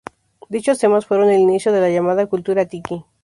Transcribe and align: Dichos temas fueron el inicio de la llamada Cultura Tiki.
Dichos 0.49 0.79
temas 0.79 1.05
fueron 1.05 1.29
el 1.29 1.39
inicio 1.39 1.71
de 1.71 1.79
la 1.79 1.91
llamada 1.91 2.25
Cultura 2.25 2.65
Tiki. 2.65 3.05